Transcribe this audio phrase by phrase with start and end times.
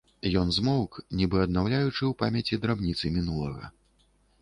[0.39, 3.75] Ён змоўк, нібы аднаўляючы ў памяці драбніцы мінулага.